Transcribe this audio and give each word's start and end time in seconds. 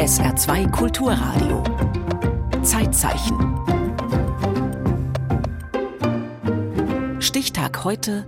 SR2 0.00 0.70
Kulturradio. 0.70 1.62
Zeitzeichen. 2.62 3.36
Stichtag 7.20 7.84
heute 7.84 8.26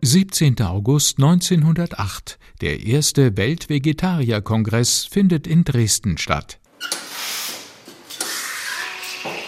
17. 0.00 0.62
August 0.62 1.18
1908. 1.18 2.38
Der 2.62 2.80
erste 2.80 3.36
Weltvegetarierkongress 3.36 5.04
findet 5.04 5.46
in 5.46 5.64
Dresden 5.64 6.16
statt. 6.16 6.58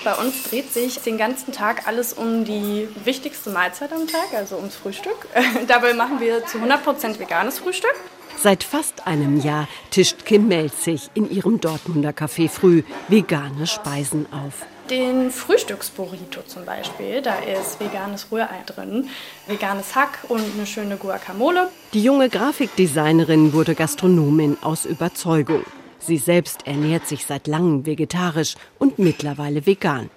Bei 0.05 0.15
uns 0.17 0.43
dreht 0.51 0.71
sich 0.71 0.99
den 0.99 1.17
ganzen 1.17 1.55
Tag 1.55 1.87
alles 1.89 2.13
um 2.13 2.45
die 2.45 2.89
wichtigste 3.07 3.49
Mahlzeit 3.49 3.91
am 3.95 4.07
Tag, 4.07 4.35
also 4.37 4.57
ums 4.57 4.77
Frühstück. 4.77 5.27
Dabei 5.67 5.95
machen 5.95 6.21
wir 6.21 6.45
zu 6.45 6.59
100% 6.59 7.19
veganes 7.19 7.61
Frühstück. 7.61 7.95
Seit 8.43 8.65
fast 8.65 9.07
einem 9.07 9.39
Jahr 9.39 9.69
tischt 9.91 10.25
Kim 10.25 10.49
Melzig 10.49 11.11
in 11.13 11.31
ihrem 11.31 11.61
Dortmunder 11.61 12.13
Café 12.13 12.49
früh 12.49 12.85
vegane 13.09 13.67
Speisen 13.67 14.25
auf. 14.33 14.65
Den 14.89 15.31
Frühstücksburrito 15.31 16.41
zum 16.47 16.65
Beispiel, 16.65 17.21
da 17.21 17.35
ist 17.41 17.79
veganes 17.79 18.33
Rührei 18.33 18.63
drin, 18.65 19.11
veganes 19.47 19.95
Hack 19.95 20.21
und 20.29 20.43
eine 20.55 20.65
schöne 20.65 20.97
Guacamole. 20.97 21.69
Die 21.93 22.03
junge 22.03 22.31
Grafikdesignerin 22.31 23.53
wurde 23.53 23.75
Gastronomin 23.75 24.57
aus 24.63 24.87
Überzeugung. 24.87 25.63
Sie 25.99 26.17
selbst 26.17 26.67
ernährt 26.67 27.07
sich 27.07 27.27
seit 27.27 27.47
langem 27.47 27.85
vegetarisch 27.85 28.55
und 28.79 28.99
mittlerweile 28.99 29.67
vegan. 29.67 30.09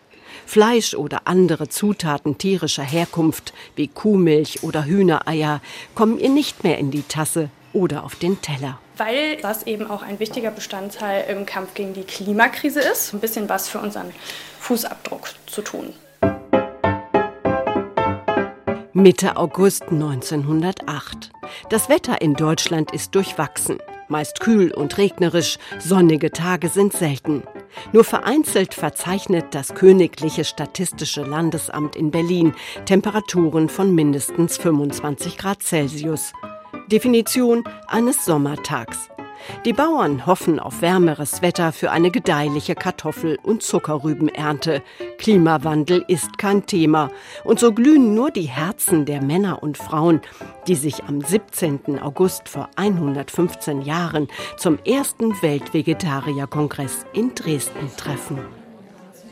Fleisch 0.46 0.96
oder 0.96 1.24
andere 1.26 1.68
Zutaten 1.68 2.38
tierischer 2.38 2.84
Herkunft 2.84 3.54
wie 3.76 3.90
Kuhmilch 3.90 4.64
oder 4.64 4.86
Hühnereier 4.86 5.60
kommen 5.94 6.18
ihr 6.20 6.30
nicht 6.30 6.64
mehr 6.64 6.78
in 6.78 6.90
die 6.90 7.04
Tasse 7.04 7.50
oder 7.74 8.04
auf 8.04 8.16
den 8.16 8.42
Teller. 8.42 8.80
Weil 8.98 9.38
das 9.38 9.64
eben 9.64 9.90
auch 9.90 10.04
ein 10.04 10.20
wichtiger 10.20 10.52
Bestandteil 10.52 11.26
im 11.30 11.46
Kampf 11.46 11.74
gegen 11.74 11.94
die 11.94 12.04
Klimakrise 12.04 12.80
ist, 12.80 13.14
ein 13.14 13.20
bisschen 13.20 13.50
was 13.50 13.68
für 13.68 13.80
unseren 13.80 14.12
Fußabdruck 14.60 15.30
zu 15.48 15.62
tun. 15.62 15.94
Mitte 18.94 19.38
August 19.38 19.90
1908. 19.90 21.32
Das 21.70 21.90
Wetter 21.90 22.22
in 22.22 22.36
Deutschland 22.36 22.94
ist 22.94 23.16
durchwachsen. 23.16 23.80
Meist 24.08 24.40
kühl 24.40 24.72
und 24.72 24.98
regnerisch, 25.00 25.58
sonnige 25.80 26.32
Tage 26.32 26.70
sind 26.70 26.94
selten. 26.94 27.44
Nur 27.92 28.04
vereinzelt 28.04 28.76
verzeichnet 28.76 29.48
das 29.52 29.74
Königliche 29.74 30.44
Statistische 30.46 31.24
Landesamt 31.24 31.96
in 31.96 32.12
Berlin 32.12 32.54
Temperaturen 32.86 33.68
von 33.68 33.96
mindestens 33.96 34.58
25 34.58 35.38
Grad 35.38 35.64
Celsius. 35.64 36.34
Definition 36.94 37.64
eines 37.88 38.24
Sommertags. 38.24 39.10
Die 39.66 39.74
Bauern 39.74 40.28
hoffen 40.28 40.60
auf 40.60 40.84
wärmeres 40.84 41.42
Wetter 41.42 41.72
für 41.72 41.90
eine 41.90 42.12
gedeihliche 42.12 42.76
Kartoffel- 42.76 43.40
und 43.42 43.64
Zuckerrübenernte. 43.64 44.84
Klimawandel 45.18 46.06
ist 46.08 46.38
kein 46.38 46.68
Thema. 46.68 47.10
Und 47.44 47.60
so 47.60 47.74
glühen 47.74 48.14
nur 48.14 48.30
die 48.30 48.44
Herzen 48.44 49.06
der 49.06 49.24
Männer 49.24 49.64
und 49.64 49.80
Frauen, 49.80 50.22
die 50.68 50.76
sich 50.76 51.04
am 51.06 51.20
17. 51.20 51.98
August 52.00 52.48
vor 52.48 52.70
115 52.76 53.82
Jahren 53.82 54.28
zum 54.58 54.78
ersten 54.86 55.42
Weltvegetarierkongress 55.42 57.08
in 57.12 57.34
Dresden 57.34 57.90
treffen. 57.98 58.38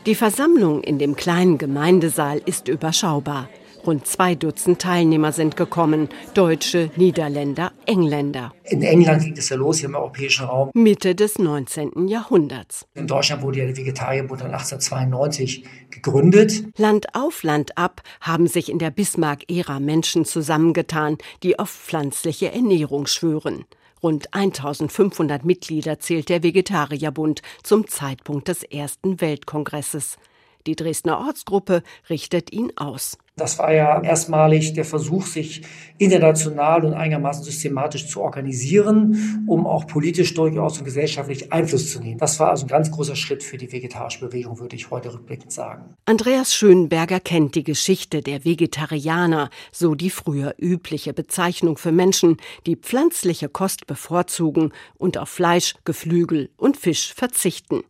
Die 0.04 0.16
Versammlung 0.16 0.82
in 0.82 0.98
dem 0.98 1.14
kleinen 1.14 1.58
Gemeindesaal 1.58 2.42
ist 2.44 2.66
überschaubar. 2.66 3.48
Rund 3.84 4.06
zwei 4.06 4.36
Dutzend 4.36 4.80
Teilnehmer 4.80 5.32
sind 5.32 5.56
gekommen. 5.56 6.08
Deutsche, 6.34 6.90
Niederländer, 6.96 7.72
Engländer. 7.84 8.52
In 8.64 8.82
England 8.82 9.24
ging 9.24 9.36
es 9.36 9.48
ja 9.48 9.56
los, 9.56 9.78
hier 9.78 9.88
im 9.88 9.96
europäischen 9.96 10.46
Raum. 10.46 10.70
Mitte 10.74 11.16
des 11.16 11.38
19. 11.38 12.06
Jahrhunderts. 12.06 12.86
In 12.94 13.08
Deutschland 13.08 13.42
wurde 13.42 13.58
ja 13.58 13.66
der 13.66 13.76
Vegetarierbund 13.76 14.42
1892 14.42 15.64
gegründet. 15.90 16.64
Land 16.76 17.14
auf 17.14 17.42
Land 17.42 17.76
ab 17.76 18.02
haben 18.20 18.46
sich 18.46 18.70
in 18.70 18.78
der 18.78 18.90
Bismarck-Ära 18.90 19.80
Menschen 19.80 20.24
zusammengetan, 20.24 21.18
die 21.42 21.58
auf 21.58 21.70
pflanzliche 21.70 22.52
Ernährung 22.52 23.06
schwören. 23.06 23.64
Rund 24.00 24.32
1500 24.32 25.44
Mitglieder 25.44 25.98
zählt 25.98 26.28
der 26.28 26.42
Vegetarierbund 26.42 27.42
zum 27.62 27.88
Zeitpunkt 27.88 28.46
des 28.46 28.62
ersten 28.62 29.20
Weltkongresses. 29.20 30.18
Die 30.66 30.76
Dresdner 30.76 31.18
Ortsgruppe 31.18 31.82
richtet 32.08 32.52
ihn 32.52 32.72
aus. 32.76 33.18
Das 33.36 33.58
war 33.58 33.72
ja 33.72 34.02
erstmalig 34.02 34.74
der 34.74 34.84
Versuch, 34.84 35.24
sich 35.24 35.62
international 35.96 36.84
und 36.84 36.92
einigermaßen 36.92 37.42
systematisch 37.42 38.06
zu 38.08 38.20
organisieren, 38.20 39.44
um 39.46 39.66
auch 39.66 39.86
politisch 39.86 40.34
durchaus 40.34 40.78
und 40.78 40.84
gesellschaftlich 40.84 41.50
Einfluss 41.50 41.90
zu 41.90 42.00
nehmen. 42.00 42.18
Das 42.18 42.38
war 42.40 42.50
also 42.50 42.66
ein 42.66 42.68
ganz 42.68 42.90
großer 42.90 43.16
Schritt 43.16 43.42
für 43.42 43.56
die 43.56 43.72
vegetarische 43.72 44.20
Bewegung, 44.26 44.60
würde 44.60 44.76
ich 44.76 44.90
heute 44.90 45.14
rückblickend 45.14 45.50
sagen. 45.50 45.94
Andreas 46.04 46.54
Schönberger 46.54 47.20
kennt 47.20 47.54
die 47.54 47.64
Geschichte 47.64 48.20
der 48.20 48.44
Vegetarianer, 48.44 49.48
so 49.70 49.94
die 49.94 50.10
früher 50.10 50.54
übliche 50.58 51.14
Bezeichnung 51.14 51.78
für 51.78 51.92
Menschen, 51.92 52.36
die 52.66 52.76
pflanzliche 52.76 53.48
Kost 53.48 53.86
bevorzugen 53.86 54.72
und 54.98 55.16
auf 55.16 55.30
Fleisch, 55.30 55.74
Geflügel 55.84 56.50
und 56.58 56.76
Fisch 56.76 57.14
verzichten. 57.14 57.82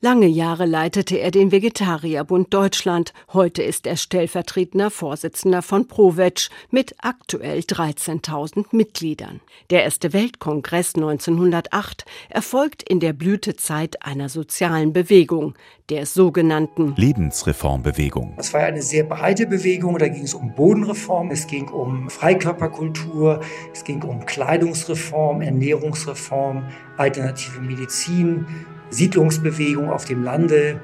Lange 0.00 0.26
Jahre 0.26 0.66
leitete 0.66 1.18
er 1.18 1.30
den 1.30 1.52
Vegetarierbund 1.52 2.52
Deutschland. 2.52 3.12
Heute 3.32 3.62
ist 3.62 3.86
er 3.86 3.96
stellvertretender 3.96 4.90
Vorsitzender 4.90 5.62
von 5.62 5.86
ProVeg 5.86 6.48
mit 6.70 6.94
aktuell 6.98 7.60
13.000 7.60 8.66
Mitgliedern. 8.72 9.40
Der 9.70 9.84
erste 9.84 10.12
Weltkongress 10.12 10.94
1908 10.94 12.04
erfolgt 12.28 12.82
in 12.82 13.00
der 13.00 13.12
Blütezeit 13.12 14.04
einer 14.04 14.28
sozialen 14.28 14.92
Bewegung, 14.92 15.54
der 15.88 16.06
sogenannten 16.06 16.94
Lebensreformbewegung. 16.96 18.34
Das 18.36 18.54
war 18.54 18.62
eine 18.62 18.82
sehr 18.82 19.04
breite 19.04 19.46
Bewegung. 19.46 19.98
Da 19.98 20.08
ging 20.08 20.24
es 20.24 20.34
um 20.34 20.54
Bodenreform, 20.54 21.30
es 21.30 21.46
ging 21.46 21.68
um 21.68 22.08
Freikörperkultur, 22.08 23.40
es 23.72 23.84
ging 23.84 24.02
um 24.02 24.24
Kleidungsreform, 24.24 25.42
Ernährungsreform, 25.42 26.64
alternative 26.96 27.60
Medizin, 27.60 28.46
Siedlungsbewegung 28.92 29.90
auf 29.90 30.04
dem 30.04 30.22
Lande, 30.22 30.80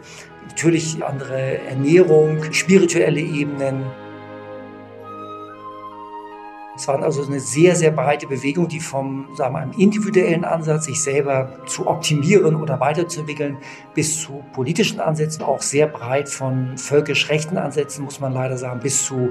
natürlich 0.49 1.05
andere 1.05 1.59
Ernährung, 1.69 2.53
spirituelle 2.53 3.21
Ebenen. 3.21 3.85
Es 6.75 6.87
war 6.87 7.03
also 7.03 7.27
eine 7.27 7.41
sehr, 7.41 7.75
sehr 7.75 7.91
breite 7.91 8.29
Bewegung, 8.29 8.69
die 8.69 8.79
vom 8.79 9.27
sagen 9.35 9.55
wir, 9.55 9.59
einem 9.59 9.73
individuellen 9.73 10.45
Ansatz, 10.45 10.85
sich 10.85 11.03
selber 11.03 11.59
zu 11.67 11.89
optimieren 11.89 12.55
oder 12.55 12.79
weiterzuentwickeln, 12.79 13.59
bis 13.95 14.23
zu 14.23 14.45
politischen 14.53 15.01
Ansätzen, 15.01 15.43
auch 15.43 15.61
sehr 15.61 15.89
breit 15.89 16.29
von 16.29 16.79
völkisch 16.79 17.29
rechten 17.31 17.59
Ansätzen, 17.59 18.05
muss 18.05 18.21
man 18.21 18.33
leider 18.33 18.57
sagen, 18.57 18.79
bis 18.79 19.05
zu 19.05 19.31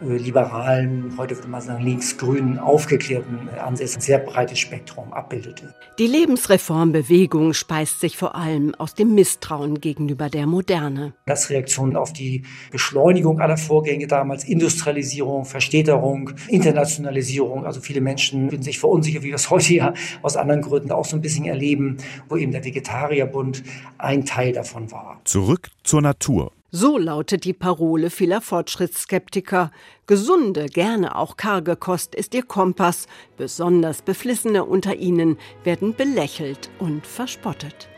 liberalen, 0.00 1.14
heute 1.16 1.36
würde 1.36 1.48
man 1.48 1.60
sagen 1.60 1.84
links-grünen, 1.84 2.58
aufgeklärten 2.58 3.48
Ansätzen, 3.50 3.98
ein 3.98 4.02
sehr 4.02 4.18
breites 4.18 4.58
Spektrum 4.58 5.12
abbildete. 5.12 5.74
Die 5.98 6.06
Lebensreformbewegung 6.06 7.54
speist 7.54 8.00
sich 8.00 8.16
vor 8.16 8.34
allem 8.34 8.74
aus 8.74 8.94
dem 8.94 9.14
Misstrauen 9.14 9.80
gegenüber 9.80 10.28
der 10.28 10.46
Moderne. 10.46 11.14
Das 11.26 11.50
Reaktion 11.50 11.96
auf 11.96 12.12
die 12.12 12.44
Beschleunigung 12.70 13.40
aller 13.40 13.56
Vorgänge 13.56 14.06
damals, 14.06 14.44
Industrialisierung, 14.44 15.44
Verstädterung, 15.44 16.30
Internationalisierung, 16.48 16.84
Internationalisierung. 17.14 17.66
Also 17.66 17.80
viele 17.80 18.00
Menschen 18.00 18.50
fühlen 18.50 18.62
sich 18.62 18.78
verunsichert, 18.78 19.22
wie 19.22 19.28
wir 19.28 19.34
es 19.34 19.50
heute 19.50 19.74
ja 19.74 19.94
aus 20.22 20.36
anderen 20.36 20.62
Gründen 20.62 20.92
auch 20.92 21.04
so 21.04 21.16
ein 21.16 21.22
bisschen 21.22 21.44
erleben, 21.44 21.98
wo 22.28 22.36
eben 22.36 22.52
der 22.52 22.64
Vegetarierbund 22.64 23.62
ein 23.98 24.24
Teil 24.24 24.52
davon 24.52 24.90
war. 24.90 25.20
Zurück 25.24 25.70
zur 25.82 26.02
Natur. 26.02 26.52
So 26.76 26.98
lautet 26.98 27.44
die 27.44 27.52
Parole 27.52 28.10
vieler 28.10 28.40
Fortschrittsskeptiker. 28.40 29.70
Gesunde, 30.08 30.66
gerne 30.66 31.14
auch 31.14 31.36
karge 31.36 31.76
Kost 31.76 32.16
ist 32.16 32.34
ihr 32.34 32.42
Kompass. 32.42 33.06
Besonders 33.36 34.02
Beflissene 34.02 34.64
unter 34.64 34.96
ihnen 34.96 35.38
werden 35.62 35.94
belächelt 35.94 36.70
und 36.80 37.06
verspottet. 37.06 37.88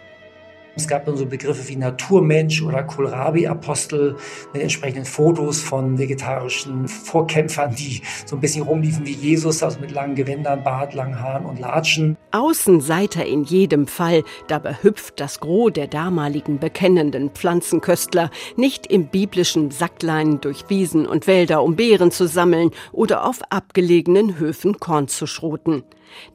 Es 0.76 0.87
gab 0.87 1.06
dann 1.06 1.17
so 1.17 1.25
Begriffe 1.25 1.67
wie 1.69 1.76
Naturmensch 1.76 2.62
oder 2.62 2.82
Kohlrabi-Apostel 2.82 4.17
mit 4.52 4.61
entsprechenden 4.61 5.06
Fotos 5.06 5.62
von 5.62 5.96
vegetarischen 5.96 6.87
Vorkämpfern, 6.87 7.75
die 7.75 8.02
so 8.26 8.37
ein 8.37 8.40
bisschen 8.40 8.62
rumliefen 8.62 9.06
wie 9.06 9.14
Jesus, 9.14 9.62
also 9.62 9.81
mit 9.81 9.90
langen 9.90 10.14
Gewändern, 10.14 10.62
Bart, 10.62 10.93
langen 10.93 11.19
Haaren 11.19 11.46
und 11.46 11.58
Latschen. 11.58 12.19
Außenseiter 12.31 13.25
in 13.25 13.44
jedem 13.44 13.87
Fall, 13.87 14.23
dabei 14.49 14.76
hüpft 14.82 15.19
das 15.19 15.40
Gros 15.40 15.73
der 15.73 15.87
damaligen 15.87 16.58
bekennenden 16.58 17.31
Pflanzenköstler 17.31 18.31
nicht 18.56 18.87
im 18.87 19.06
biblischen 19.06 19.70
Sacklein 19.70 20.43
durch 20.43 20.69
Wiesen 20.69 21.06
und 21.06 21.26
Wälder, 21.26 21.62
um 21.62 21.76
Beeren 21.76 22.11
zu 22.11 22.29
sammeln 22.29 22.70
oder 22.93 23.25
auf 23.25 23.40
abgelegenen 23.49 24.38
Höfen 24.38 24.79
Korn 24.79 25.08
zu 25.08 25.26
schroten. 25.26 25.84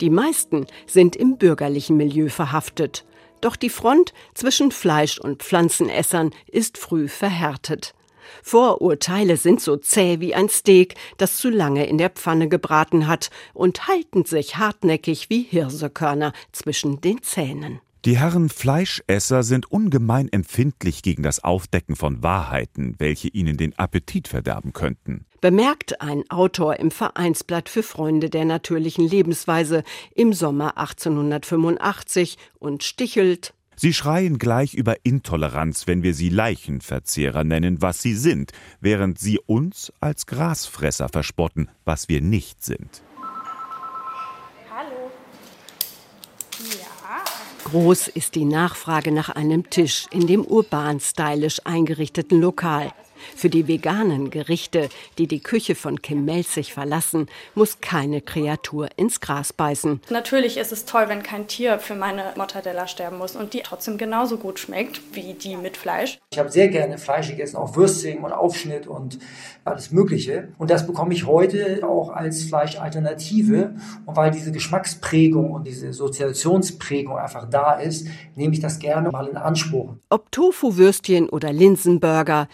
Die 0.02 0.10
meisten 0.10 0.66
sind 0.88 1.16
im 1.16 1.38
bürgerlichen 1.38 1.96
Milieu 1.96 2.30
verhaftet. 2.30 3.06
Doch 3.42 3.56
die 3.56 3.70
Front 3.70 4.14
zwischen 4.34 4.72
Fleisch- 4.72 5.20
und 5.20 5.44
Pflanzenessern 5.44 6.32
ist 6.48 6.78
früh 6.78 7.08
verhärtet. 7.08 7.94
Vorurteile 8.44 9.38
sind 9.38 9.62
so 9.62 9.78
zäh 9.78 10.20
wie 10.20 10.34
ein 10.34 10.50
Steak, 10.50 10.96
das 11.18 11.38
zu 11.38 11.50
lange 11.50 11.86
in 11.86 11.98
der 11.98 12.10
Pfanne 12.10 12.48
gebraten 12.48 13.08
hat 13.08 13.30
und 13.54 13.88
halten 13.88 14.26
sich 14.26 14.58
hartnäckig 14.58 15.30
wie 15.30 15.44
Hirsekörner 15.44 16.34
zwischen 16.52 17.02
den 17.02 17.22
Zähnen. 17.22 17.82
Die 18.06 18.18
Herren 18.18 18.50
Fleischesser 18.50 19.44
sind 19.44 19.72
ungemein 19.72 20.28
empfindlich 20.32 21.04
gegen 21.04 21.22
das 21.22 21.44
Aufdecken 21.44 21.96
von 21.96 22.24
Wahrheiten, 22.24 22.96
welche 22.98 23.28
ihnen 23.28 23.58
den 23.58 23.78
Appetit 23.78 24.28
verderben 24.28 24.74
könnten. 24.74 25.26
Bemerkt 25.42 26.02
ein 26.02 26.30
Autor 26.30 26.78
im 26.78 26.92
Vereinsblatt 26.92 27.68
für 27.68 27.82
Freunde 27.82 28.30
der 28.30 28.46
natürlichen 28.46 29.08
Lebensweise 29.08 29.84
im 30.14 30.34
Sommer 30.34 30.78
1885 30.78 32.38
und 32.60 32.84
stichelt 32.84 33.56
Sie 33.76 33.94
schreien 33.94 34.38
gleich 34.38 34.76
über 34.76 34.98
Intoleranz, 35.04 35.88
wenn 35.88 36.04
wir 36.04 36.14
sie 36.14 36.30
Leichenverzehrer 36.30 37.44
nennen, 37.44 37.82
was 37.82 38.04
sie 38.04 38.14
sind, 38.14 38.52
während 38.82 39.18
sie 39.18 39.40
uns 39.40 39.92
als 40.00 40.28
Grasfresser 40.28 41.10
verspotten, 41.10 41.72
was 41.86 42.08
wir 42.08 42.22
nicht 42.22 42.64
sind. 42.64 43.02
Hallo. 44.70 45.10
Ja. 46.70 47.24
Groß 47.64 48.10
ist 48.10 48.36
die 48.36 48.46
Nachfrage 48.46 49.12
nach 49.12 49.30
einem 49.30 49.72
Tisch 49.72 50.06
in 50.12 50.28
dem 50.28 50.46
urban 50.46 51.00
stylisch 51.00 51.66
eingerichteten 51.66 52.40
Lokal. 52.40 52.92
Für 53.36 53.50
die 53.50 53.68
veganen 53.68 54.30
Gerichte, 54.30 54.90
die 55.18 55.28
die 55.28 55.42
Küche 55.42 55.76
von 55.76 56.02
Kim 56.02 56.26
Melzig 56.26 56.74
verlassen, 56.74 57.28
muss 57.56 57.82
keine 57.82 58.22
Kreatur 58.22 58.90
ins 58.96 59.20
Gras 59.20 59.54
beißen. 59.54 60.02
Natürlich 60.10 60.58
ist 60.58 60.72
es 60.72 60.86
toll, 60.86 61.06
wenn 61.08 61.24
kein 61.24 61.48
Tier 61.48 61.80
für 61.80 61.96
meine 61.96 62.34
Mortadella 62.36 62.88
sterben 62.88 63.18
muss 63.18 63.36
und 63.36 63.54
die 63.54 63.62
trotzdem 63.62 63.98
genauso 63.98 64.38
gut 64.38 64.60
schmeckt 64.60 65.02
wie 65.14 65.34
die 65.34 65.58
mit 65.58 65.78
Fleisch. 65.78 66.20
Ich 66.32 66.40
habe 66.40 66.50
sehr 66.50 66.68
gerne 66.70 66.98
Fleisch 66.98 67.30
gegessen, 67.30 67.58
auch 67.58 67.76
Würstchen 67.76 68.20
und 68.24 68.32
Aufschnitt 68.32 68.88
und 68.88 69.20
alles 69.64 69.92
Mögliche. 69.92 70.50
Und 70.58 70.72
das 70.72 70.88
bekomme 70.88 71.14
ich 71.14 71.26
heute 71.26 71.82
auch 71.88 72.10
als 72.10 72.44
Fleischalternative. 72.44 73.76
Und 74.06 74.16
weil 74.16 74.32
diese 74.32 74.52
Geschmacksprägung 74.52 75.52
und 75.52 75.68
diese 75.68 75.94
Soziationsprägung 75.94 77.18
einfach 77.18 77.50
da 77.50 77.74
ist, 77.74 78.08
nehme 78.36 78.54
ich 78.54 78.60
das 78.60 78.80
gerne 78.80 79.10
mal 79.12 79.28
in 79.28 79.38
Anspruch. 79.38 79.96
Ob 80.10 80.32
Tofu-Würstchen 80.32 81.30
oder 81.30 81.54
Linsenburger, 81.54 82.48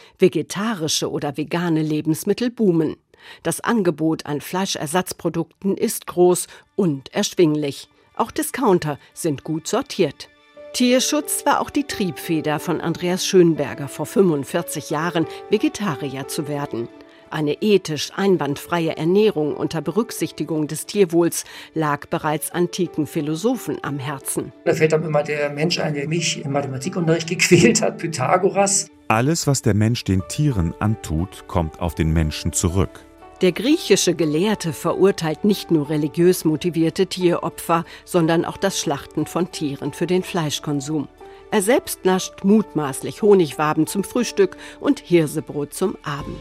vegetarische 0.58 1.12
oder 1.12 1.38
vegane 1.38 1.82
Lebensmittel 1.82 2.50
boomen. 2.50 2.98
Das 3.44 3.62
Angebot 3.62 4.26
an 4.26 4.42
Fleischersatzprodukten 4.42 5.78
ist 5.78 6.08
groß 6.08 6.48
und 6.76 7.14
erschwinglich. 7.14 7.90
Auch 8.16 8.32
Discounter 8.32 8.98
sind 9.14 9.44
gut 9.44 9.68
sortiert. 9.68 10.30
Tierschutz 10.74 11.46
war 11.46 11.62
auch 11.62 11.70
die 11.70 11.84
Triebfeder 11.84 12.60
von 12.60 12.82
Andreas 12.82 13.26
Schönberger 13.26 13.88
vor 13.88 14.06
45 14.06 14.90
Jahren, 14.90 15.26
Vegetarier 15.50 16.28
zu 16.28 16.48
werden. 16.48 16.88
Eine 17.30 17.62
ethisch 17.62 18.12
einwandfreie 18.16 18.96
Ernährung 18.96 19.56
unter 19.56 19.82
Berücksichtigung 19.82 20.68
des 20.68 20.86
Tierwohls 20.86 21.44
lag 21.74 22.08
bereits 22.08 22.52
antiken 22.52 23.06
Philosophen 23.06 23.78
am 23.82 24.00
Herzen. 24.00 24.54
Da 24.66 24.74
fällt 24.74 24.94
dann 24.94 25.04
immer 25.04 25.24
der 25.24 25.50
Mensch 25.50 25.80
ein, 25.80 25.94
der 25.94 26.08
mich 26.08 26.44
im 26.44 26.52
Mathematikunterricht 26.52 27.28
gequält 27.30 27.82
hat, 27.82 27.98
Pythagoras. 27.98 28.90
Alles, 29.10 29.48
was 29.48 29.62
der 29.62 29.74
Mensch 29.74 30.04
den 30.04 30.22
Tieren 30.28 30.74
antut, 30.80 31.48
kommt 31.48 31.80
auf 31.80 31.96
den 31.96 32.12
Menschen 32.12 32.52
zurück. 32.52 33.06
Der 33.42 33.54
griechische 33.54 34.16
Gelehrte 34.16 34.74
verurteilt 34.74 35.46
nicht 35.46 35.72
nur 35.72 35.90
religiös 35.90 36.44
motivierte 36.44 37.08
Tieropfer, 37.08 37.86
sondern 38.04 38.44
auch 38.44 38.58
das 38.58 38.82
Schlachten 38.82 39.26
von 39.26 39.50
Tieren 39.52 39.94
für 39.94 40.08
den 40.08 40.24
Fleischkonsum. 40.24 41.08
Er 41.52 41.62
selbst 41.62 42.04
nascht 42.04 42.44
mutmaßlich 42.44 43.22
Honigwaben 43.22 43.88
zum 43.88 44.04
Frühstück 44.04 44.58
und 44.82 45.00
Hirsebrot 45.00 45.74
zum 45.74 45.96
Abend. 46.04 46.36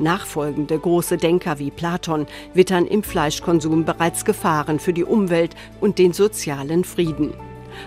Nachfolgende 0.00 0.76
große 0.76 1.16
Denker 1.16 1.60
wie 1.60 1.70
Platon 1.70 2.26
wittern 2.54 2.86
im 2.86 3.04
Fleischkonsum 3.04 3.84
bereits 3.84 4.24
Gefahren 4.24 4.80
für 4.80 4.92
die 4.92 5.04
Umwelt 5.04 5.54
und 5.80 5.98
den 5.98 6.12
sozialen 6.12 6.82
Frieden. 6.82 7.34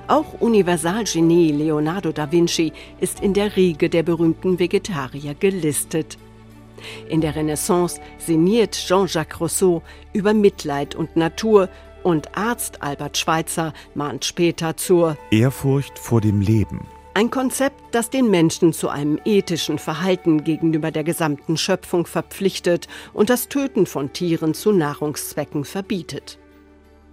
Auch 0.08 0.40
Universalgenie 0.40 1.52
Leonardo 1.52 2.12
da 2.12 2.32
Vinci 2.32 2.74
ist 3.00 3.20
in 3.20 3.34
der 3.34 3.56
Riege 3.56 3.90
der 3.90 4.04
berühmten 4.04 4.60
Vegetarier 4.60 5.34
gelistet. 5.34 6.18
In 7.10 7.22
der 7.22 7.36
Renaissance 7.36 8.00
sinniert 8.18 8.74
Jean-Jacques 8.74 9.40
Rousseau 9.40 9.82
über 10.14 10.34
Mitleid 10.34 10.96
und 10.96 11.16
Natur 11.16 11.70
und 12.04 12.38
Arzt 12.38 12.82
Albert 12.82 13.18
Schweitzer 13.18 13.74
mahnt 13.96 14.26
später 14.26 14.78
zur 14.78 15.18
Ehrfurcht 15.32 15.98
vor 16.00 16.22
dem 16.22 16.42
Leben. 16.42 16.88
Ein 17.14 17.32
Konzept, 17.32 17.82
das 17.94 18.12
den 18.12 18.30
Menschen 18.30 18.74
zu 18.74 18.90
einem 18.90 19.20
ethischen 19.26 19.80
Verhalten 19.80 20.44
gegenüber 20.44 20.92
der 20.92 21.04
gesamten 21.04 21.58
Schöpfung 21.58 22.06
verpflichtet 22.06 22.88
und 23.12 23.32
das 23.32 23.50
Töten 23.50 23.88
von 23.88 24.14
Tieren 24.14 24.54
zu 24.54 24.72
Nahrungszwecken 24.72 25.66
verbietet. 25.66 26.38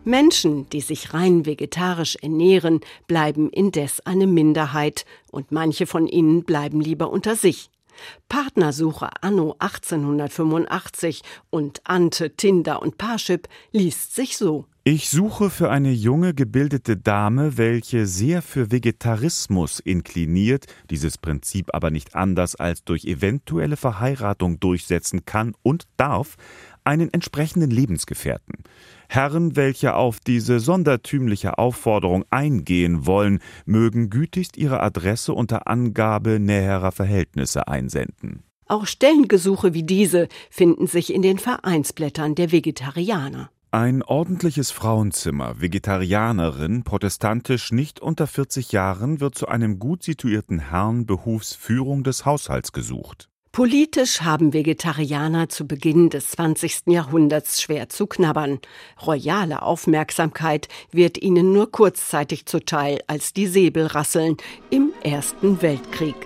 Menschen, 0.05 0.69
die 0.71 0.81
sich 0.81 1.15
rein 1.15 1.47
vegetarisch 1.47 2.17
ernähren, 2.17 2.81
bleiben 3.06 3.51
indes 3.51 4.01
eine 4.01 4.27
Minderheit 4.27 5.06
und 5.31 5.51
manche 5.51 5.87
von 5.87 6.06
ihnen 6.06 6.45
bleiben 6.45 6.81
lieber 6.81 7.11
unter 7.11 7.37
sich. 7.37 7.71
Partnersuche 8.29 9.09
anno 9.21 9.55
1885 9.59 11.23
und 11.51 11.81
Ante, 11.85 12.35
Tinder 12.37 12.83
und 12.83 12.99
Parship 12.99 13.49
liest 13.73 14.15
sich 14.15 14.37
so. 14.37 14.67
Ich 14.87 15.09
suche 15.09 15.49
für 15.49 15.71
eine 15.71 15.93
junge, 15.93 16.35
gebildete 16.35 16.99
Dame, 16.99 17.56
welche 17.56 18.05
sehr 18.05 18.43
für 18.43 18.71
Vegetarismus 18.71 19.81
inkliniert, 19.81 20.67
dieses 20.91 21.17
Prinzip 21.17 21.71
aber 21.73 21.91
nicht 21.91 22.15
anders 22.15 22.55
als 22.55 22.85
durch 22.85 23.06
eventuelle 23.06 23.79
Verheiratung 23.79 24.61
durchsetzen 24.61 25.25
kann 25.25 25.55
und 25.62 25.85
darf, 25.97 26.37
einen 26.84 27.12
entsprechenden 27.12 27.70
Lebensgefährten. 27.70 28.64
Herren, 29.08 29.56
welche 29.56 29.94
auf 29.94 30.20
diese 30.20 30.60
sondertümliche 30.60 31.58
Aufforderung 31.58 32.25
eingehen 32.31 33.06
wollen, 33.06 33.40
mögen 33.64 34.10
gütigst 34.10 34.56
ihre 34.56 34.81
Adresse 34.81 35.32
unter 35.32 35.69
Angabe 35.69 36.38
näherer 36.40 36.92
Verhältnisse 36.92 37.69
einsenden. 37.69 38.42
Auch 38.66 38.86
Stellengesuche 38.86 39.75
wie 39.75 39.82
diese 39.82 40.28
finden 40.50 40.86
sich 40.86 41.12
in 41.12 41.22
den 41.22 41.38
Vereinsblättern 41.38 42.34
der 42.34 42.50
Vegetarianer. 42.50 43.50
Ein 43.70 44.04
ordentliches 44.04 44.70
Frauenzimmer, 44.70 45.60
Vegetarianerin, 45.60 46.84
protestantisch 46.84 47.72
nicht 47.72 47.98
unter 47.98 48.28
40 48.28 48.70
Jahren, 48.70 49.19
wird 49.19 49.34
zu 49.34 49.48
einem 49.48 49.81
gut 49.81 50.04
situierten 50.04 50.70
Herrn 50.70 51.06
behufs 51.06 51.56
Führung 51.56 52.04
des 52.04 52.25
Haushalts 52.25 52.70
gesucht. 52.70 53.28
Politisch 53.55 54.21
haben 54.23 54.53
Vegetarianer 54.53 55.49
zu 55.49 55.65
Beginn 55.65 56.11
des 56.11 56.31
20. 56.31 56.87
Jahrhunderts 56.87 57.62
schwer 57.62 57.89
zu 57.89 58.09
knabbern. 58.09 58.59
Royale 59.06 59.62
Aufmerksamkeit 59.62 60.67
wird 60.91 61.23
ihnen 61.23 61.53
nur 61.53 61.71
kurzzeitig 61.71 62.46
zuteil, 62.46 62.99
als 63.06 63.32
die 63.32 63.46
Säbel 63.46 63.87
rasseln 63.87 64.39
im 64.70 64.91
Ersten 65.05 65.63
Weltkrieg. 65.63 66.17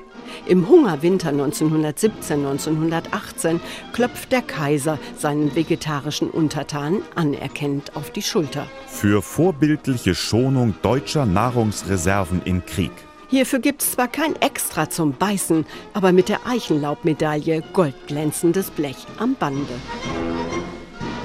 Im 0.47 0.71
Hungerwinter 0.71 1.29
1917-1918 1.29 3.61
klopft 3.93 4.33
der 4.33 4.41
Kaiser 4.41 4.99
seinen 5.15 5.55
vegetarischen 5.55 6.31
Untertanen 6.31 7.03
anerkennend 7.15 7.95
auf 7.95 8.11
die 8.11 8.23
Schulter. 8.23 8.67
Für 8.87 9.21
vorbildliche 9.21 10.15
Schonung 10.15 10.77
deutscher 10.81 11.27
Nahrungsreserven 11.27 12.41
im 12.47 12.65
Krieg. 12.65 12.93
Hierfür 13.31 13.59
gibt's 13.59 13.93
zwar 13.93 14.09
kein 14.09 14.37
Extra 14.37 14.89
zum 14.89 15.13
Beißen, 15.13 15.67
aber 15.93 16.13
mit 16.13 16.31
der 16.31 16.47
Eichenlaubmedaille 16.47 17.63
goldglänzendes 17.75 18.71
Blech 18.71 18.97
am 19.19 19.35
Bande. 19.35 19.75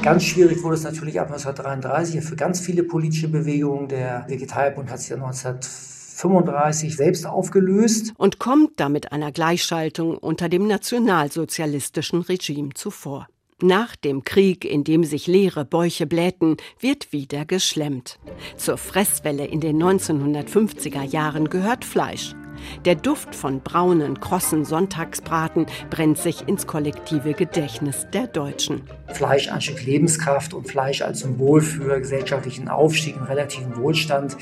Ganz 0.01 0.25
schwierig 0.25 0.61
wurde 0.63 0.75
es 0.75 0.83
natürlich 0.83 1.17
ab 1.21 1.27
1933 1.27 2.21
für 2.21 2.35
ganz 2.35 2.59
viele 2.59 2.83
politische 2.83 3.29
Bewegungen. 3.29 3.87
Der 3.87 4.25
Vegetarierbund 4.27 4.91
hat 4.91 4.99
sich 4.99 5.11
ja 5.11 5.15
1935 5.15 6.97
selbst 6.97 7.25
aufgelöst. 7.25 8.11
Und 8.17 8.37
kommt 8.37 8.81
damit 8.81 9.13
einer 9.13 9.31
Gleichschaltung 9.31 10.17
unter 10.17 10.49
dem 10.49 10.67
nationalsozialistischen 10.67 12.19
Regime 12.19 12.73
zuvor. 12.73 13.29
Nach 13.63 13.95
dem 13.95 14.25
Krieg, 14.25 14.65
in 14.65 14.83
dem 14.83 15.05
sich 15.05 15.25
leere 15.25 15.63
Bäuche 15.63 16.05
blähten, 16.05 16.57
wird 16.81 17.13
wieder 17.13 17.45
geschlemmt. 17.45 18.19
Zur 18.57 18.75
Fresswelle 18.77 19.45
in 19.45 19.61
den 19.61 19.81
1950er 19.81 21.03
Jahren 21.03 21.47
gehört 21.49 21.85
Fleisch. 21.85 22.35
Der 22.85 22.95
Duft 22.95 23.35
von 23.35 23.61
braunen, 23.61 24.19
krossen 24.19 24.65
Sonntagsbraten 24.65 25.65
brennt 25.89 26.17
sich 26.17 26.47
ins 26.47 26.67
kollektive 26.67 27.33
Gedächtnis 27.33 28.05
der 28.13 28.27
Deutschen. 28.27 28.83
Fleisch 29.07 29.49
Stück 29.59 29.85
Lebenskraft 29.85 30.53
und 30.53 30.67
Fleisch 30.67 31.01
als 31.01 31.21
Symbol 31.21 31.61
für 31.61 31.99
gesellschaftlichen 31.99 32.67
Aufstieg 32.67 33.15
und 33.15 33.23
relativen 33.23 33.75
Wohlstand, 33.77 34.35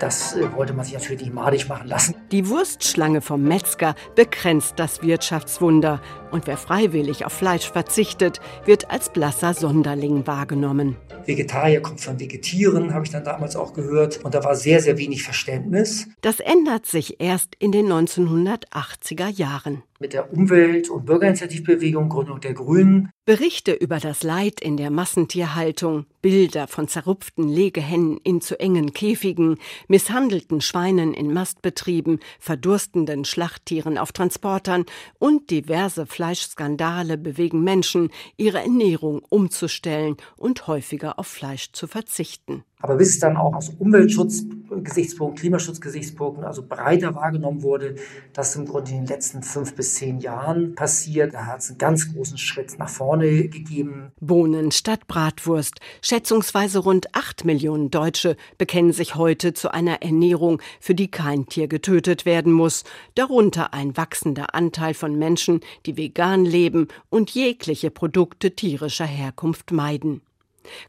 das 0.00 0.36
äh, 0.36 0.52
wollte 0.54 0.74
man 0.74 0.84
sich 0.84 0.94
natürlich 0.94 1.22
nicht 1.22 1.34
madig 1.34 1.68
machen 1.68 1.88
lassen. 1.88 2.14
Die 2.30 2.48
Wurstschlange 2.48 3.20
vom 3.20 3.42
Metzger 3.42 3.94
begrenzt 4.14 4.74
das 4.76 5.02
Wirtschaftswunder 5.02 6.00
und 6.30 6.46
wer 6.46 6.56
freiwillig 6.56 7.24
auf 7.24 7.32
Fleisch 7.32 7.70
verzichtet, 7.70 8.40
wird 8.64 8.90
als 8.90 9.10
blasser 9.10 9.54
Sonderling 9.54 10.26
wahrgenommen. 10.26 10.96
Vegetarier 11.24 11.80
kommt 11.80 12.00
von 12.00 12.20
Vegetieren, 12.20 12.94
habe 12.94 13.04
ich 13.04 13.10
dann 13.10 13.24
damals 13.24 13.56
auch 13.56 13.72
gehört. 13.72 14.24
Und 14.24 14.34
da 14.34 14.44
war 14.44 14.54
sehr, 14.54 14.80
sehr 14.80 14.98
wenig 14.98 15.22
Verständnis. 15.22 16.08
Das 16.20 16.40
ändert 16.40 16.86
sich 16.86 17.20
erst 17.20 17.54
in 17.58 17.72
den 17.72 17.86
1980er 17.86 19.28
Jahren. 19.28 19.82
Mit 20.00 20.12
der 20.12 20.32
Umwelt- 20.32 20.90
und 20.90 21.06
Bürgerinitiativbewegung 21.06 22.08
Gründung 22.08 22.40
der 22.40 22.54
Grünen. 22.54 23.10
Berichte 23.24 23.72
über 23.72 23.98
das 23.98 24.22
Leid 24.22 24.60
in 24.60 24.76
der 24.76 24.90
Massentierhaltung, 24.90 26.06
Bilder 26.22 26.68
von 26.68 26.86
zerrupften 26.86 27.48
Legehennen 27.48 28.18
in 28.22 28.40
zu 28.40 28.60
engen 28.60 28.92
Käfigen, 28.92 29.58
misshandelten 29.88 30.60
Schweinen 30.60 31.12
in 31.12 31.32
Mastbetrieben, 31.32 32.20
verdurstenden 32.38 33.24
Schlachttieren 33.24 33.98
auf 33.98 34.12
Transportern 34.12 34.84
und 35.18 35.50
diverse 35.50 36.06
Fleischskandale 36.06 37.18
bewegen 37.18 37.64
Menschen, 37.64 38.10
ihre 38.36 38.58
Ernährung 38.58 39.22
umzustellen 39.28 40.16
und 40.36 40.66
häufiger 40.66 41.18
auf 41.18 41.26
Fleisch 41.26 41.72
zu 41.72 41.86
verzichten. 41.86 42.64
Aber 42.86 42.98
bis 42.98 43.10
es 43.10 43.18
dann 43.18 43.36
auch 43.36 43.52
aus 43.52 43.70
Umweltschutzgesichtspunkten, 43.80 45.40
Klimaschutzgesichtspunkten 45.40 46.44
also 46.44 46.62
breiter 46.62 47.16
wahrgenommen 47.16 47.64
wurde, 47.64 47.96
dass 48.32 48.54
im 48.54 48.64
Grunde 48.64 48.92
in 48.92 48.98
den 48.98 49.06
letzten 49.06 49.42
fünf 49.42 49.74
bis 49.74 49.94
zehn 49.94 50.20
Jahren 50.20 50.76
passiert, 50.76 51.34
da 51.34 51.46
hat 51.46 51.58
es 51.58 51.70
einen 51.70 51.78
ganz 51.78 52.12
großen 52.12 52.38
Schritt 52.38 52.78
nach 52.78 52.88
vorne 52.88 53.48
gegeben. 53.48 54.12
Bohnen 54.20 54.70
statt 54.70 55.08
Bratwurst. 55.08 55.80
Schätzungsweise 56.00 56.78
rund 56.78 57.12
acht 57.12 57.44
Millionen 57.44 57.90
Deutsche 57.90 58.36
bekennen 58.56 58.92
sich 58.92 59.16
heute 59.16 59.52
zu 59.52 59.74
einer 59.74 60.02
Ernährung, 60.02 60.62
für 60.78 60.94
die 60.94 61.10
kein 61.10 61.46
Tier 61.46 61.66
getötet 61.66 62.24
werden 62.24 62.52
muss. 62.52 62.84
Darunter 63.16 63.74
ein 63.74 63.96
wachsender 63.96 64.54
Anteil 64.54 64.94
von 64.94 65.18
Menschen, 65.18 65.58
die 65.86 65.96
vegan 65.96 66.44
leben 66.44 66.86
und 67.10 67.30
jegliche 67.30 67.90
Produkte 67.90 68.52
tierischer 68.52 69.06
Herkunft 69.06 69.72
meiden. 69.72 70.20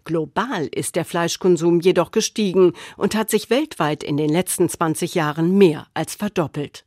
Global 0.05 0.67
ist 0.67 0.96
der 0.96 1.05
Fleischkonsum 1.05 1.79
jedoch 1.79 2.12
gestiegen 2.12 2.74
und 2.98 3.15
hat 3.15 3.29
sich 3.29 3.50
weltweit 3.50 4.03
in 4.03 4.17
den 4.17 4.29
letzten 4.29 4.69
20 4.69 5.15
Jahren 5.15 5.57
mehr 5.57 5.88
als 5.93 6.15
verdoppelt. 6.15 6.87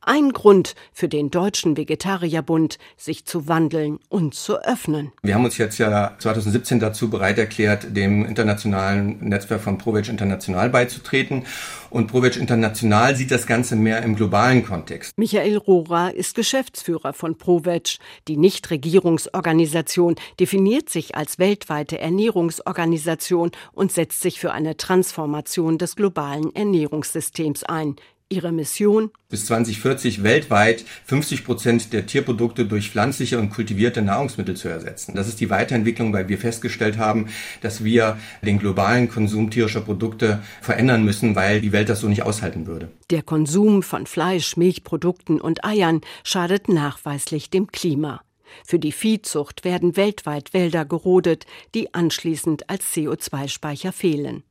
Ein 0.00 0.32
Grund 0.32 0.74
für 0.92 1.08
den 1.08 1.30
Deutschen 1.30 1.76
Vegetarierbund, 1.76 2.78
sich 2.96 3.24
zu 3.24 3.48
wandeln 3.48 3.98
und 4.08 4.34
zu 4.34 4.62
öffnen. 4.62 5.12
Wir 5.22 5.34
haben 5.34 5.44
uns 5.44 5.58
jetzt 5.58 5.78
ja 5.78 6.16
2017 6.18 6.80
dazu 6.80 7.10
bereit 7.10 7.38
erklärt, 7.38 7.96
dem 7.96 8.24
internationalen 8.24 9.18
Netzwerk 9.28 9.60
von 9.60 9.78
ProVeg 9.78 10.08
International 10.08 10.70
beizutreten. 10.70 11.44
Und 11.90 12.08
ProVeg 12.08 12.36
International 12.36 13.16
sieht 13.16 13.30
das 13.30 13.46
Ganze 13.46 13.76
mehr 13.76 14.02
im 14.02 14.16
globalen 14.16 14.64
Kontext. 14.64 15.12
Michael 15.16 15.56
Rohrer 15.56 16.14
ist 16.14 16.34
Geschäftsführer 16.34 17.12
von 17.12 17.38
ProVeg. 17.38 17.98
Die 18.28 18.36
Nichtregierungsorganisation 18.36 20.16
definiert 20.38 20.90
sich 20.90 21.14
als 21.14 21.38
weltweite 21.38 21.98
Ernährungsorganisation 21.98 23.50
und 23.72 23.92
setzt 23.92 24.20
sich 24.20 24.40
für 24.40 24.52
eine 24.52 24.76
Transformation 24.76 25.78
des 25.78 25.96
globalen 25.96 26.54
Ernährungssystems 26.54 27.64
ein. 27.64 27.96
Ihre 28.28 28.50
Mission? 28.50 29.12
Bis 29.28 29.46
2040 29.46 30.24
weltweit 30.24 30.84
50 31.04 31.44
Prozent 31.44 31.92
der 31.92 32.06
Tierprodukte 32.06 32.64
durch 32.64 32.90
pflanzliche 32.90 33.38
und 33.38 33.50
kultivierte 33.50 34.02
Nahrungsmittel 34.02 34.56
zu 34.56 34.68
ersetzen. 34.68 35.14
Das 35.14 35.28
ist 35.28 35.38
die 35.38 35.48
Weiterentwicklung, 35.48 36.12
weil 36.12 36.28
wir 36.28 36.36
festgestellt 36.36 36.98
haben, 36.98 37.28
dass 37.60 37.84
wir 37.84 38.18
den 38.42 38.58
globalen 38.58 39.08
Konsum 39.08 39.50
tierischer 39.50 39.80
Produkte 39.80 40.42
verändern 40.60 41.04
müssen, 41.04 41.36
weil 41.36 41.60
die 41.60 41.70
Welt 41.70 41.88
das 41.88 42.00
so 42.00 42.08
nicht 42.08 42.24
aushalten 42.24 42.66
würde. 42.66 42.88
Der 43.10 43.22
Konsum 43.22 43.84
von 43.84 44.06
Fleisch, 44.06 44.56
Milchprodukten 44.56 45.40
und 45.40 45.64
Eiern 45.64 46.00
schadet 46.24 46.68
nachweislich 46.68 47.50
dem 47.50 47.68
Klima. 47.68 48.22
Für 48.64 48.80
die 48.80 48.92
Viehzucht 48.92 49.64
werden 49.64 49.96
weltweit 49.96 50.52
Wälder 50.52 50.84
gerodet, 50.84 51.46
die 51.76 51.94
anschließend 51.94 52.68
als 52.70 52.92
CO2-Speicher 52.92 53.92
fehlen. 53.92 54.42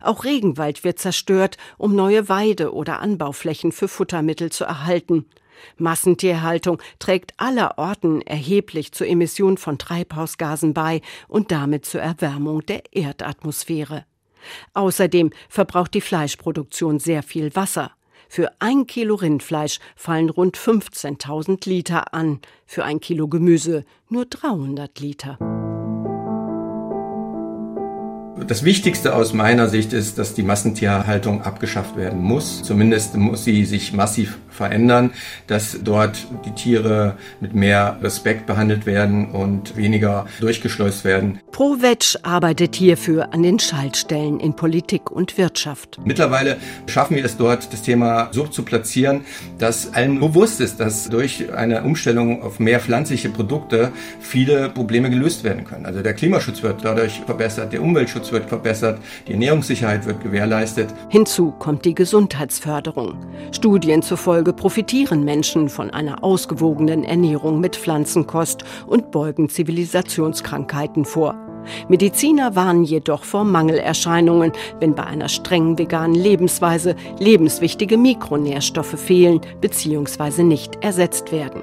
Auch 0.00 0.24
Regenwald 0.24 0.84
wird 0.84 0.98
zerstört, 0.98 1.56
um 1.78 1.94
neue 1.94 2.28
Weide- 2.28 2.72
oder 2.72 3.00
Anbauflächen 3.00 3.72
für 3.72 3.88
Futtermittel 3.88 4.50
zu 4.50 4.64
erhalten. 4.64 5.26
Massentierhaltung 5.76 6.82
trägt 6.98 7.34
allerorten 7.36 8.20
erheblich 8.22 8.92
zur 8.92 9.06
Emission 9.06 9.58
von 9.58 9.78
Treibhausgasen 9.78 10.74
bei 10.74 11.00
und 11.28 11.50
damit 11.50 11.84
zur 11.84 12.00
Erwärmung 12.00 12.64
der 12.66 12.82
Erdatmosphäre. 12.92 14.04
Außerdem 14.74 15.30
verbraucht 15.48 15.94
die 15.94 16.00
Fleischproduktion 16.00 16.98
sehr 16.98 17.22
viel 17.22 17.54
Wasser. 17.54 17.92
Für 18.28 18.50
ein 18.60 18.86
Kilo 18.86 19.14
Rindfleisch 19.14 19.78
fallen 19.94 20.30
rund 20.30 20.56
15.000 20.56 21.68
Liter 21.68 22.14
an, 22.14 22.40
für 22.66 22.84
ein 22.84 22.98
Kilo 22.98 23.28
Gemüse 23.28 23.84
nur 24.08 24.24
300 24.24 24.98
Liter. 25.00 25.38
Das 28.46 28.64
Wichtigste 28.64 29.14
aus 29.14 29.32
meiner 29.32 29.68
Sicht 29.68 29.92
ist, 29.92 30.18
dass 30.18 30.34
die 30.34 30.42
Massentierhaltung 30.42 31.42
abgeschafft 31.42 31.96
werden 31.96 32.20
muss. 32.20 32.62
Zumindest 32.62 33.16
muss 33.16 33.44
sie 33.44 33.64
sich 33.64 33.92
massiv 33.92 34.38
verändern, 34.48 35.12
dass 35.46 35.78
dort 35.82 36.26
die 36.44 36.52
Tiere 36.52 37.16
mit 37.40 37.54
mehr 37.54 37.98
Respekt 38.02 38.46
behandelt 38.46 38.86
werden 38.86 39.30
und 39.30 39.76
weniger 39.76 40.26
durchgeschleust 40.40 41.04
werden. 41.04 41.40
ProVeg 41.52 42.18
arbeitet 42.22 42.74
hierfür 42.74 43.32
an 43.32 43.42
den 43.42 43.58
Schaltstellen 43.58 44.40
in 44.40 44.54
Politik 44.54 45.10
und 45.10 45.38
Wirtschaft. 45.38 46.00
Mittlerweile 46.04 46.56
schaffen 46.86 47.16
wir 47.16 47.24
es 47.24 47.36
dort, 47.36 47.72
das 47.72 47.82
Thema 47.82 48.28
so 48.32 48.46
zu 48.46 48.62
platzieren, 48.62 49.22
dass 49.58 49.92
allen 49.94 50.18
bewusst 50.18 50.60
ist, 50.60 50.80
dass 50.80 51.08
durch 51.08 51.52
eine 51.52 51.82
Umstellung 51.82 52.42
auf 52.42 52.58
mehr 52.58 52.80
pflanzliche 52.80 53.28
Produkte 53.28 53.92
viele 54.20 54.70
Probleme 54.70 55.10
gelöst 55.10 55.44
werden 55.44 55.64
können. 55.64 55.86
Also 55.86 56.02
der 56.02 56.14
Klimaschutz 56.14 56.62
wird 56.62 56.84
dadurch 56.84 57.20
verbessert, 57.26 57.72
der 57.72 57.82
Umweltschutz 57.82 58.31
wird 58.32 58.48
verbessert, 58.48 58.98
die 59.28 59.32
Ernährungssicherheit 59.32 60.06
wird 60.06 60.22
gewährleistet. 60.22 60.88
Hinzu 61.08 61.52
kommt 61.58 61.84
die 61.84 61.94
Gesundheitsförderung. 61.94 63.14
Studien 63.52 64.02
zufolge 64.02 64.52
profitieren 64.52 65.24
Menschen 65.24 65.68
von 65.68 65.90
einer 65.90 66.24
ausgewogenen 66.24 67.04
Ernährung 67.04 67.60
mit 67.60 67.76
Pflanzenkost 67.76 68.64
und 68.86 69.10
beugen 69.10 69.48
Zivilisationskrankheiten 69.48 71.04
vor. 71.04 71.36
Mediziner 71.88 72.56
warnen 72.56 72.84
jedoch 72.84 73.24
vor 73.24 73.44
Mangelerscheinungen, 73.44 74.52
wenn 74.80 74.94
bei 74.94 75.04
einer 75.04 75.28
strengen 75.28 75.78
veganen 75.78 76.16
Lebensweise 76.16 76.96
lebenswichtige 77.18 77.96
Mikronährstoffe 77.96 78.98
fehlen 78.98 79.40
bzw. 79.60 80.42
nicht 80.42 80.82
ersetzt 80.82 81.32
werden. 81.32 81.62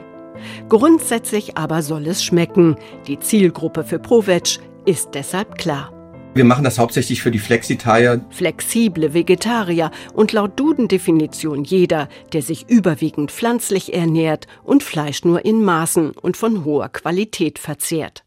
Grundsätzlich 0.70 1.58
aber 1.58 1.82
soll 1.82 2.08
es 2.08 2.24
schmecken. 2.24 2.78
Die 3.08 3.20
Zielgruppe 3.20 3.84
für 3.84 4.00
ProVeg 4.00 4.60
ist 4.86 5.10
deshalb 5.14 5.58
klar. 5.58 5.99
Wir 6.36 6.46
machen 6.46 6.64
das 6.64 6.78
hauptsächlich 6.78 7.24
für 7.24 7.32
die 7.32 7.40
Flexitarier. 7.40 8.24
Flexible 8.30 9.14
Vegetarier 9.16 9.90
und 10.14 10.32
laut 10.32 10.60
Duden-Definition 10.60 11.64
jeder, 11.64 12.08
der 12.34 12.44
sich 12.44 12.70
überwiegend 12.70 13.32
pflanzlich 13.32 13.94
ernährt 13.96 14.46
und 14.64 14.84
Fleisch 14.84 15.26
nur 15.26 15.44
in 15.44 15.64
Maßen 15.64 16.12
und 16.12 16.38
von 16.38 16.64
hoher 16.66 16.90
Qualität 16.90 17.58
verzehrt. 17.58 18.24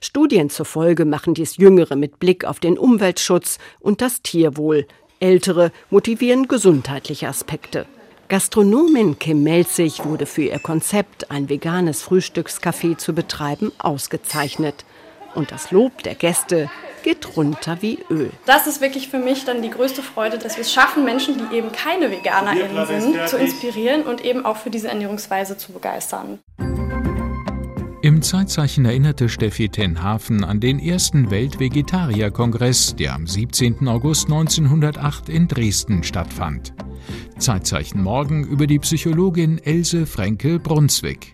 Studien 0.00 0.50
zufolge 0.50 1.04
machen 1.04 1.34
dies 1.34 1.56
Jüngere 1.56 1.94
mit 1.94 2.18
Blick 2.18 2.44
auf 2.44 2.58
den 2.58 2.76
Umweltschutz 2.76 3.58
und 3.78 4.00
das 4.00 4.22
Tierwohl. 4.22 4.86
Ältere 5.20 5.70
motivieren 5.90 6.48
gesundheitliche 6.48 7.28
Aspekte. 7.28 7.86
Gastronomin 8.28 9.18
Kim 9.18 9.44
Melzig 9.44 10.04
wurde 10.04 10.26
für 10.26 10.42
ihr 10.42 10.58
Konzept, 10.58 11.30
ein 11.30 11.48
veganes 11.48 12.02
Frühstückscafé 12.02 12.96
zu 12.96 13.12
betreiben, 13.12 13.70
ausgezeichnet. 13.78 14.84
Und 15.34 15.52
das 15.52 15.70
Lob 15.70 16.02
der 16.02 16.14
Gäste 16.14 16.70
geht 17.04 17.36
runter 17.36 17.76
wie 17.80 18.00
Öl. 18.10 18.30
Das 18.46 18.66
ist 18.66 18.80
wirklich 18.80 19.08
für 19.08 19.18
mich 19.18 19.44
dann 19.44 19.62
die 19.62 19.70
größte 19.70 20.02
Freude, 20.02 20.38
dass 20.38 20.56
wir 20.56 20.62
es 20.62 20.72
schaffen, 20.72 21.04
Menschen, 21.04 21.36
die 21.38 21.56
eben 21.56 21.70
keine 21.70 22.10
VeganerInnen 22.10 22.86
sind, 22.86 23.28
zu 23.28 23.36
inspirieren 23.36 24.02
und 24.02 24.24
eben 24.24 24.44
auch 24.44 24.56
für 24.56 24.70
diese 24.70 24.88
Ernährungsweise 24.88 25.56
zu 25.56 25.72
begeistern. 25.72 26.40
Im 28.02 28.20
Zeitzeichen 28.20 28.84
erinnerte 28.84 29.28
Steffi 29.28 29.68
Tenhafen 29.68 30.44
an 30.44 30.60
den 30.60 30.78
ersten 30.78 31.30
Weltvegetarierkongress, 31.30 32.96
der 32.96 33.14
am 33.14 33.26
17. 33.26 33.88
August 33.88 34.26
1908 34.26 35.28
in 35.28 35.48
Dresden 35.48 36.02
stattfand. 36.02 36.74
Zeitzeichen 37.38 38.02
morgen 38.02 38.44
über 38.44 38.66
die 38.66 38.78
Psychologin 38.78 39.58
Else 39.58 40.06
Frenkel-Brunswick. 40.06 41.33